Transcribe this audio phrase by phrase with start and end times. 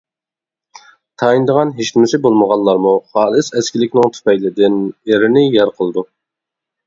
[1.23, 4.79] تايىنىدىغان ھېچنېمىسى بولمىغانلارمۇ خالىس ئەسكىلىكىنىڭ تۈپەيلىدىن
[5.11, 6.05] ئېرىنى يەر قىلىدۇ.